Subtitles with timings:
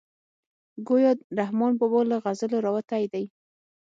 [0.87, 3.25] ګویا رحمان بابا له غزلو راوتی دی.